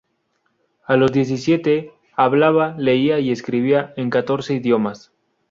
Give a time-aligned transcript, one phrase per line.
[0.85, 5.13] A los diecisiete hablaba, leía y escribía en catorce idiomas.